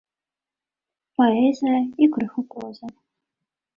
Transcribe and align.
Паэзія 1.21 1.77
і 2.05 2.11
крыху 2.17 2.41
прозы. 2.55 2.87